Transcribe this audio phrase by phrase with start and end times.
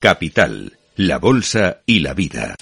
[0.00, 2.54] Capital, la Bolsa y la Vida.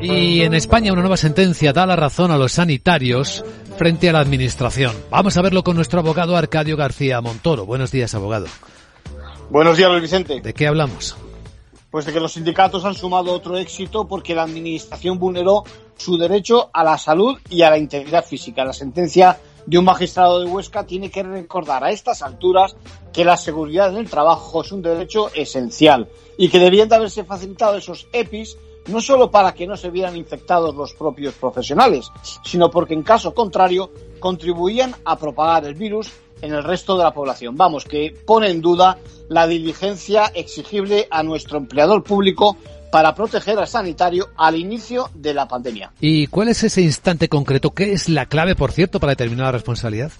[0.00, 3.44] Y en España una nueva sentencia da la razón a los sanitarios
[3.76, 4.94] frente a la Administración.
[5.10, 7.66] Vamos a verlo con nuestro abogado Arcadio García Montoro.
[7.66, 8.46] Buenos días, abogado.
[9.50, 10.40] Buenos días, Luis Vicente.
[10.40, 11.16] ¿De qué hablamos?
[11.90, 15.64] Pues de que los sindicatos han sumado otro éxito porque la Administración vulneró
[15.96, 18.64] su derecho a la salud y a la integridad física.
[18.64, 22.76] La sentencia de un magistrado de Huesca tiene que recordar a estas alturas
[23.16, 26.06] que la seguridad en el trabajo es un derecho esencial
[26.36, 28.58] y que debían de haberse facilitado esos EPIs
[28.88, 32.10] no solo para que no se vieran infectados los propios profesionales,
[32.44, 33.90] sino porque en caso contrario
[34.20, 37.56] contribuían a propagar el virus en el resto de la población.
[37.56, 38.98] Vamos, que pone en duda
[39.30, 42.58] la diligencia exigible a nuestro empleador público
[42.92, 45.90] para proteger al sanitario al inicio de la pandemia.
[46.02, 47.70] ¿Y cuál es ese instante concreto?
[47.70, 50.12] ¿Qué es la clave, por cierto, para determinar la responsabilidad?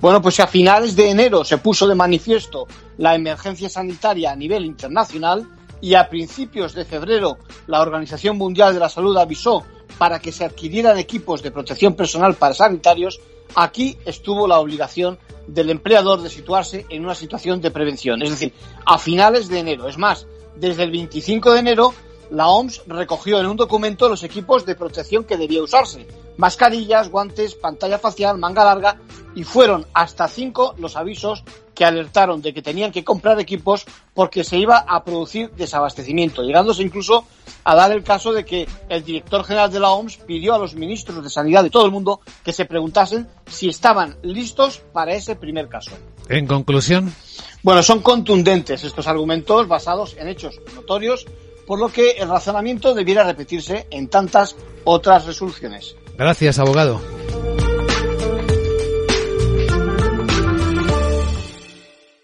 [0.00, 4.64] Bueno, pues a finales de enero se puso de manifiesto la emergencia sanitaria a nivel
[4.64, 5.46] internacional
[5.82, 7.36] y a principios de febrero
[7.66, 9.62] la Organización Mundial de la Salud avisó
[9.98, 13.20] para que se adquirieran equipos de protección personal para sanitarios,
[13.54, 18.54] aquí estuvo la obligación del empleador de situarse en una situación de prevención, es decir,
[18.86, 19.86] a finales de enero.
[19.86, 21.94] Es más, desde el 25 de enero
[22.30, 26.06] la OMS recogió en un documento los equipos de protección que debía usarse.
[26.36, 28.98] Mascarillas, guantes, pantalla facial, manga larga
[29.34, 34.44] y fueron hasta cinco los avisos que alertaron de que tenían que comprar equipos porque
[34.44, 37.24] se iba a producir desabastecimiento, llegándose incluso
[37.64, 40.74] a dar el caso de que el director general de la OMS pidió a los
[40.74, 45.36] ministros de Sanidad de todo el mundo que se preguntasen si estaban listos para ese
[45.36, 45.92] primer caso.
[46.28, 47.14] En conclusión.
[47.62, 51.26] Bueno, son contundentes estos argumentos basados en hechos notorios
[51.66, 55.94] por lo que el razonamiento debiera repetirse en tantas otras resoluciones.
[56.18, 57.00] Gracias, abogado.